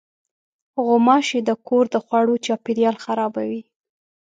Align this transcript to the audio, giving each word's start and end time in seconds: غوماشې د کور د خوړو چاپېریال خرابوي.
غوماشې 0.85 1.39
د 1.49 1.51
کور 1.67 1.85
د 1.93 1.95
خوړو 2.05 2.35
چاپېریال 2.45 2.95
خرابوي. 3.05 3.61